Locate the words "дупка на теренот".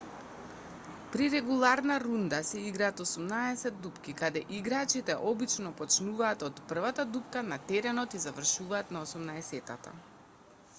7.13-8.19